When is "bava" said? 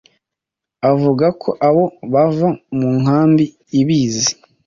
2.13-2.49